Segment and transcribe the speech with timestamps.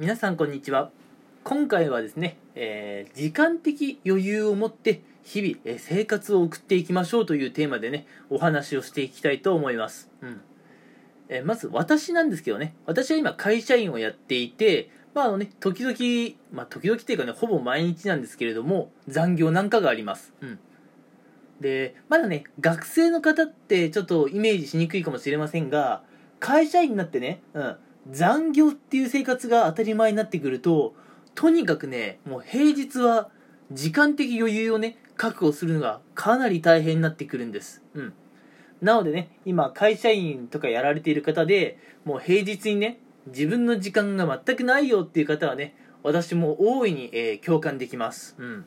[0.00, 0.90] 皆さんこんにちは。
[1.44, 10.40] 今回はですね、えー時間的余裕を持って日々、えー生活を送っていきましょうというテーマでねお話をしていきたいと思います、うん。
[11.28, 15.96] えーまず私なんですけどね私は今会社員をやっていてまああのね時々
[16.52, 20.58] まあ時々っていうかねほぼ毎日なんですけれども残業なんかがあります、うん。
[21.60, 26.02] でまだね学生の方ってちょっとイメージしにくいかもしれませんが
[26.40, 27.76] 会社員になってね、うん、
[28.10, 30.94] 残業っていう生活が当たり前になってくると
[31.34, 33.30] とにかくねもう平日は
[33.72, 37.82] 時間的余裕をね確保するのがかなり大変になってくるんです。
[37.94, 38.12] うん。
[38.82, 48.36] なのでね今会社員とかやられている方でもう平日にね自分の時間が全くないよっていう方はね私も大いに、えー共感できます。
[48.38, 48.64] うん。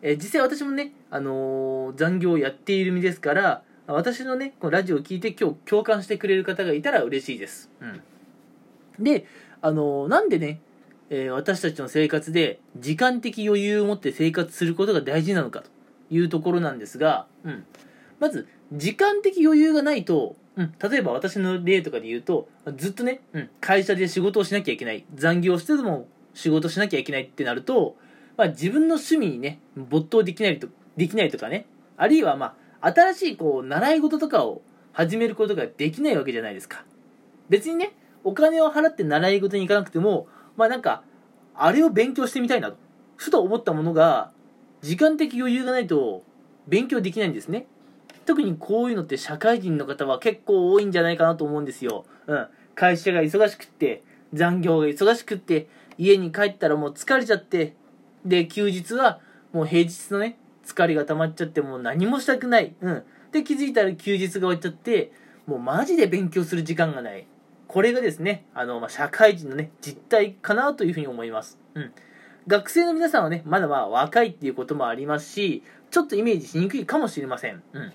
[0.00, 8.02] えー実際私もね、あのー残業をやっている身ですから私のねこのラジオを聞いて今日共感してくれる方がいたら嬉しいです、うん、
[8.98, 9.26] で、
[9.60, 10.60] あのなんでね、
[11.10, 15.70] えー私たちの生活で時間的余裕を持って生活することが大事なのかと
[16.10, 17.64] いうところなんですが、うん、
[18.20, 27.96] まず時間的余裕がないと、うん、例えば私の例とかで言うとずっとね、うん、会社で仕事をしなきゃいけない残業してでも仕事しなきゃいけないってなると
[28.38, 34.62] まあ、自分の趣味にね没頭できないとできないとかねあるいはまあ新しいこう習い事とかを
[34.92, 36.84] 始めることができないわけじゃないですか。
[37.48, 37.92] 別にね
[38.24, 41.02] お金を払って習い事に行かなくてもまあなんか
[41.54, 42.76] あれを勉強してみたいなと。
[43.16, 44.30] ふと思ったものが
[44.80, 46.22] 時間的余裕がないと
[46.68, 47.66] 勉強できないんですね。
[48.24, 54.02] 特にこういうのって社会人の方は結構多いんじゃないかなと思うんですよ、うん、会社が忙しくって
[54.34, 57.74] 残業が忙しくって家に帰ったらもう疲れちゃって
[58.26, 59.20] で休日は
[59.54, 62.74] もう平日のね疲れが溜まっちゃってもう何もしたくない。
[62.82, 63.02] うん。
[63.32, 65.10] で気づいたら休日が終わっちゃって
[65.46, 67.26] もうマジで勉強する時間がない。
[67.68, 71.58] これがですねあの、まあ、社会人のね実態かなというふうに思います。
[71.74, 71.92] うん。
[72.46, 77.62] 学生の皆さんはねまだまあ若いっていうこともありますしちょっとイメージしにくいかもしれません。
[77.72, 77.92] うん。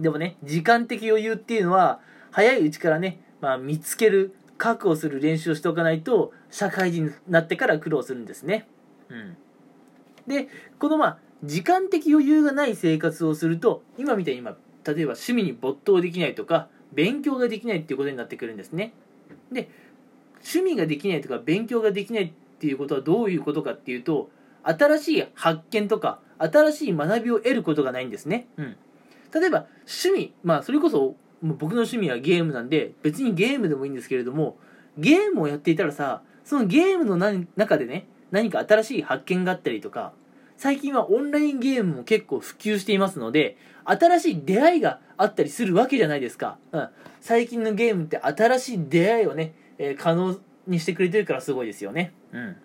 [0.00, 2.00] でもね時間的余裕っていうのは
[2.32, 8.68] 早いうちからね、まあ、見つける確保する練習をしておかないと社会人になってから苦労するんですね。
[9.08, 9.36] うん、
[10.26, 18.92] でこのまあ時間的余裕がない生活をすると今みたいに今例えば趣味に没頭できないとか勉強ができないっていうことになってくるんですね。
[19.50, 19.68] で
[20.36, 24.30] 趣味ができないとか勉強ができないっていうことはどういうことかっていうと
[24.62, 28.76] 新しい発見とか新しい学びを得ることがないんですね、うん、
[29.32, 34.56] 例えば趣味まあそれこそ僕の趣味はゲームなんで別にゲームでもいいんですけれども
[34.98, 37.16] ゲームをやっていたらさそのゲームの
[37.56, 40.12] 中でね何か新しい発見があったりとか
[40.56, 46.88] 最近はオンラインゲームも結構普及していますので新しい出会いがあったりするわけじゃないですか、うん、
[47.20, 52.12] 最近のゲームって新しい出会いをね、えー可能にしてくれてるからすごいですよね。
[52.32, 52.56] うん。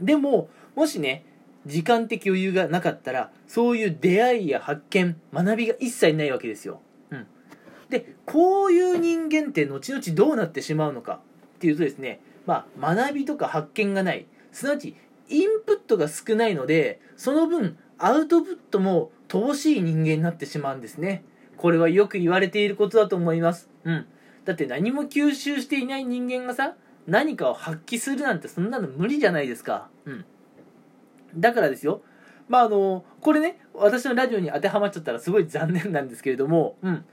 [0.00, 1.24] でももしね
[1.66, 6.80] 時間的余裕がなかったらそういう出会いや発見学びが一切ないわけですよ、
[7.10, 7.26] うん、
[7.88, 11.20] でこういう人間って後々どうなってしまうのか
[11.56, 14.26] っていうとですねまあ学びとか発見がない。
[14.52, 14.94] すなわち
[15.28, 21.24] インプットが少ないのでその分アウトプットも乏しい人間になってしまうんですね。
[21.56, 23.70] これはよく言われていることだと思います。
[23.84, 24.06] うん。
[24.44, 26.74] だって何も吸収していない人間がさ
[27.06, 29.88] 何かを発揮するなんてそんなの無理じゃないですか。
[30.04, 30.24] うん。
[31.36, 32.02] だからですよ。
[32.48, 37.04] まああのこれね私のラジオに当てはまっちゃったらすごい残念なんですけれどもうん。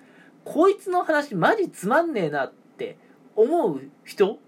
[0.43, 2.97] こいつの話マジつまんねえなって
[3.35, 4.39] 思う人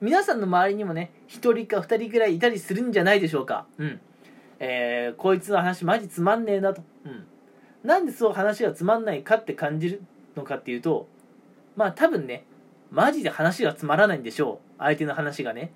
[0.00, 3.66] 皆さんの周りにもね1人か2人ぐらいいたりするんじゃないでしょうか。
[3.78, 4.00] うん。
[4.60, 6.82] えー、こいつの話マジつまんねえなと。
[7.04, 7.26] うん。
[7.84, 10.02] なんでそう話がつまんないかって感じる
[10.36, 11.08] のかっていうと
[11.76, 12.44] まあ多分ね
[12.90, 14.78] マジで話がつまらないんでしょう。
[14.78, 15.72] 相手の話がね。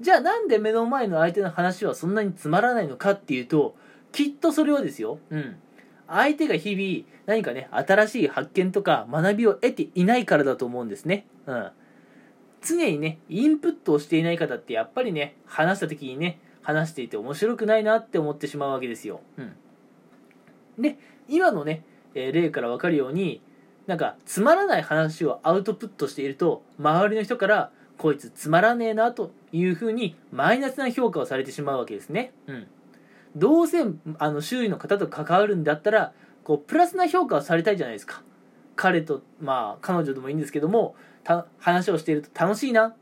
[0.00, 3.76] じゃあなんで目の前の相手の話はそんなにつまらないのかっていうと
[4.12, 5.18] きっとそれはですよ。
[5.30, 5.56] うん。
[6.08, 11.26] 相手が日々何かね新しい発見とか学びを得ていないからだと思うんですね。
[11.46, 11.70] うん。
[12.62, 21.82] 常にねインプットをしていない方ってやっぱりね話した時にね話していて面白くないなって思ってしまうわけですよ、うん、で今のね、
[22.14, 23.40] えー例から分かるように
[23.86, 32.66] なんかつまらない話をアウトプットしていると周りの人からこいつつまらねえなというふうにマイナスな評価をされてしまうわけですね、うん、
[33.34, 33.78] どうせ
[34.18, 36.12] あの周囲の方と関わるんだったら
[36.44, 38.22] こうプラスな評価をされたいじゃないですか。
[38.76, 40.94] 彼とまあ彼女でもいいんですけども
[41.24, 42.94] た話をしていると楽しいな。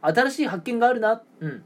[0.00, 1.64] 新しい発見があるな、うん、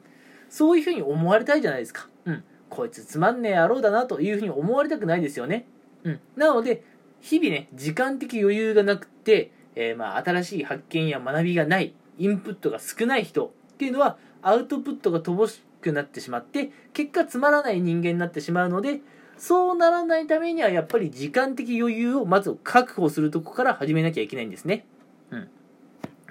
[0.48, 5.66] そういうふうに思われたいじゃないですか、うん、こいつつまんねえ野郎だなというふうに思われたくないですよね、
[6.04, 6.84] うん、なので
[7.20, 19.00] 日々ね時間的余裕がなくて、えーまあ新しい発見や学びがないインプットが少ない人っていうのはアウトプットが乏しくなってしまって結果つまらない人間になってしまうので
[19.38, 24.86] そうならないためにはやっぱり時間的余裕をまず確保するとこから始めなきゃいけないんですね。
[25.30, 25.48] うん、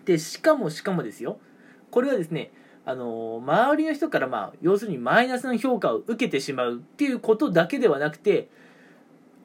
[0.05, 1.37] でしかもしかもですよ。
[1.91, 2.51] これはですね
[2.85, 8.47] あの周りの人からまあ要するにマイナスの評価を受けてしまうっていうことだけではなくて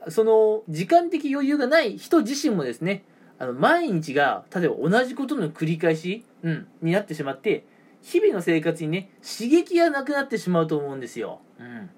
[0.09, 3.05] その時間的余裕がない人自身もですね
[3.39, 7.65] あの毎日が例えば同じことの繰り返し、うん、になってしまって
[8.03, 11.41] 日々の生活にね刺激がなくなってしまうと思うんですよ。
[11.59, 11.91] うん。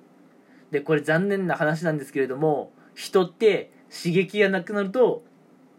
[0.71, 5.25] でこれ残念な話なんですけれども人って刺激がなくなると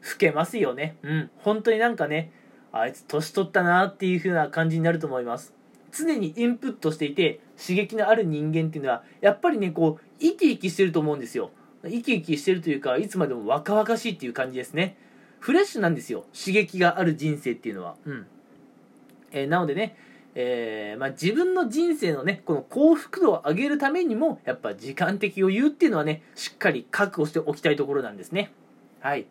[0.02, 0.98] 老けますよね。
[1.04, 1.30] うん。
[1.38, 2.32] 本当になんかね
[2.74, 5.54] あいつ年取ったなっていう風な感じになると思います。
[5.92, 11.52] 常にインプットしていて刺激のある人間っていうのはやっぱりねこう生き生きしてると思うんですよ。
[11.84, 14.98] 生き生きしてるというかいつまでも若々しいっていう感じですね。
[15.40, 16.26] フレッシュなんですよ。
[16.34, 17.96] 刺激がある人生っていうのは。
[18.06, 18.28] うん、
[19.32, 19.96] えー、なのでね
[20.36, 28.52] えー、まあ、自分の人生のね、この幸福度を上げるためにも、やっぱ時間的余裕っていうのはね、しっかり確保しておきたいところなんですね。
[29.00, 29.28] はい。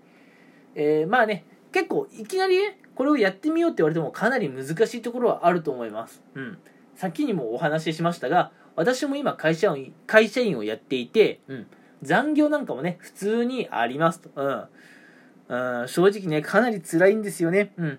[0.74, 6.22] えー、まあね、結構いきなりね、これをやってみようって言われてもかなり難しいところはあると思います。
[6.34, 6.58] うん。
[6.94, 11.66] 先にもお話ししましたが、私も今会社員、会社員をやっていて、うん。
[12.02, 14.30] 残業なんかもね、普通にありますと。
[14.34, 15.80] うん。
[15.80, 17.72] うん、正直ね、かなり辛いんですよね。
[17.76, 17.98] うん。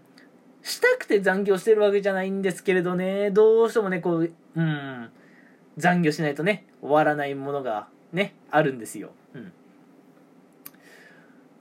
[0.61, 5.09] したくて残業してるわけじゃないんですけれどね、どうしてもね、こう、うん、
[5.77, 9.11] 残業しないとね、終わらないものがね、あるんですよ。
[9.33, 9.51] うん。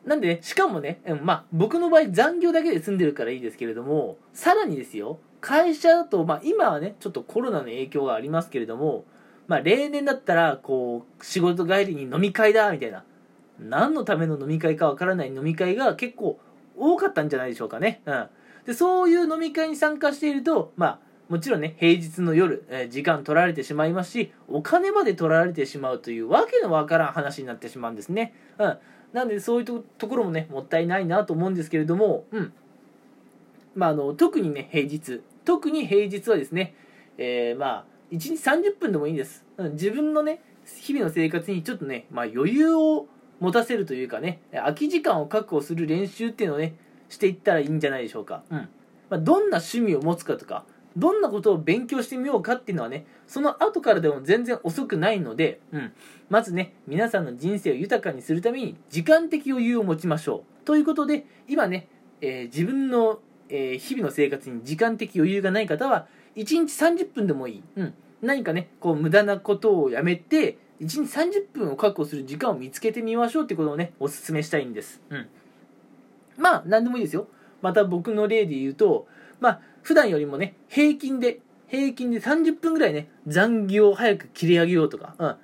[0.07, 9.05] なんで、ね、しかもね、まあ、僕の場合残業だけで済んでるからいいですけれども、さらにですよ、会社だと、まあ、今はね、ちょっとコロナの影響がありますけれども、
[9.47, 13.05] まあ、例年だったら、こう、仕事帰りに飲み会だ、みたいな、
[13.59, 16.41] 何のための飲み会かわからない飲み会が結構
[16.77, 18.03] 多かったんじゃないでしょうかね。
[18.07, 18.27] うん。
[18.67, 28.35] でそういう飲み会に参加しているとまあもちろんね平日の夜、えー、時間取られてしまいますしお金まで取られてしまうというわけのわからん話になってしまうんですね。
[28.59, 28.79] うん、
[29.12, 32.53] なんでそういうところもねもったいないなと思うんですけれども、うん
[33.75, 36.75] まあ、あの特にね平日特に平日はですね、
[37.19, 39.44] えー、まあ1日30分でもいいんです。
[39.56, 43.06] うん、自分のね日々の生活にちょっとね、まあ、余裕を
[43.41, 46.76] 持たせるというかね空き時間を確保する練習っていうのをね
[47.08, 48.43] していったらいいんじゃないでしょうか。
[48.50, 48.69] うん。
[49.11, 50.65] まあ、どんな趣味を持つかとか、
[50.97, 55.93] どんなことを勉強してみようかっていうのはね、その後からでも全然遅くないので、うん。
[56.29, 60.65] まずね、皆さんの人生を豊かにするために、時間的余裕を持ちましょう。
[60.65, 61.89] ということで、今ね、
[62.21, 66.06] えー、自分の、えー、日々の生活に時間的余裕がない方は、
[66.37, 67.62] 1日30分でもいい。
[67.77, 67.94] うん。
[68.23, 75.00] 何かね、こう、無駄なことをやめて、1日30分を確保する時間を見つけてみましょうってことをね、お勧めしたいんです。
[75.11, 75.29] うん。
[76.37, 77.29] まあ、何でもいいですよ。
[77.61, 79.06] また僕の例で言うと、
[79.41, 85.37] まあ、普段よりもね、平均で、平均で30分ぐらいね、残業を早く切り上げようとか、うん。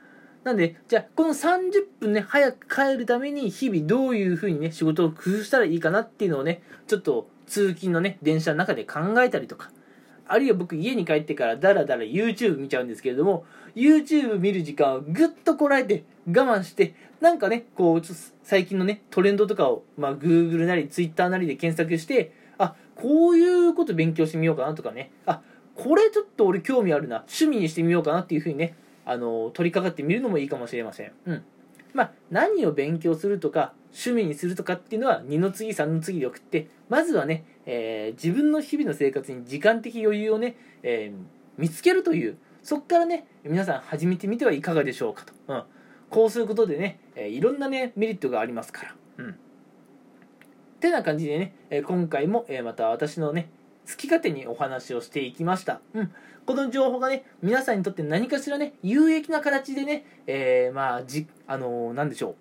[0.45, 1.71] なんで、じゃあ、この30
[2.01, 9.71] 分ね、早く帰るために、日々どういう風にね、仕事を工夫したらいいかなっていうのをね、ちょっと通勤のね、電車の中で考えたりとか、
[10.29, 18.03] あるいは僕家に帰ってからダラダラ YouTube 見ちゃうんですけれども、YouTube 見る時間をぐっとこらえて我慢して、なんかね、こう、
[18.43, 22.33] 最近のね、トレンドとかを、まあ、Google なり Twitter なりで検索して、
[23.01, 25.41] こういうこと勉強してみようかなとかね、あ、
[25.75, 28.75] これちょっと俺興味あるな、趣味にしてみようかなっていうふうにね、
[29.05, 31.13] あの、取り掛かってみるのもいいかもしれません。
[31.27, 31.45] うん。
[31.95, 41.19] まあ、何を勉強するとか、趣味にするとかっていうのは2の次3の次で送ってまずはね、えー、自分の日々の生活に時間的余裕をね、えー、
[41.57, 45.63] 見つけるというそこからね皆さん始めてみてはいかがでしょうかと、うん、
[46.11, 48.95] こうすることでね、えー、いろんなねメリットがありますから。
[49.19, 49.37] うん。
[50.79, 53.51] てな感じでね、え今回も、えまた私のね
[53.89, 55.81] 好き勝手にお話をしていきました。
[55.95, 56.13] うん。
[56.45, 62.35] この情報がね、皆さんにとって何かしらね、有益な形でね、えー、まあ、じ、あのー、なんでしょう。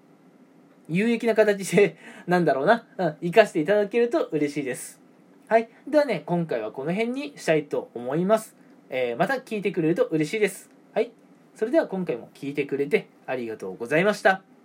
[0.89, 5.01] 有益な形で、 なんだろうな、うん、活かしていただけると嬉しいです。
[5.47, 5.69] はい。
[5.87, 8.55] ではね、今回はこの辺にしたいと思います。
[8.89, 10.69] えー、また聞いてくれると嬉しいです。
[10.93, 11.11] はい。
[11.55, 14.56] それでは今回も聞いてくれてありがとうございました。